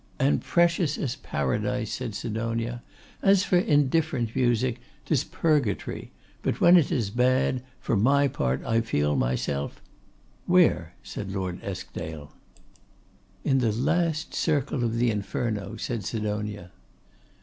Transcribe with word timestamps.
'And 0.19 0.41
precious 0.41 0.97
as 0.97 1.15
Paradise,' 1.15 1.93
said 1.93 2.15
Sidonia. 2.15 2.81
'As 3.21 3.43
for 3.43 3.59
indifferent 3.59 4.35
music, 4.35 4.79
'tis 5.05 5.23
Purgatory; 5.23 6.09
but 6.41 6.59
when 6.59 6.75
it 6.75 6.91
is 6.91 7.11
bad, 7.11 7.61
for 7.79 7.95
my 7.95 8.27
part 8.27 8.65
I 8.65 8.81
feel 8.81 9.15
myself' 9.15 9.79
'Where?' 10.47 10.95
said 11.03 11.31
Lord 11.31 11.63
Eskdale. 11.63 12.33
'In 13.43 13.59
the 13.59 13.71
last 13.71 14.33
circle 14.33 14.83
of 14.83 14.97
the 14.97 15.11
Inferno,' 15.11 15.77
said 15.77 16.03
Sidonia. 16.03 16.71